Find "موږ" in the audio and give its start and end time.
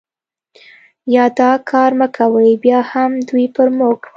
3.77-3.99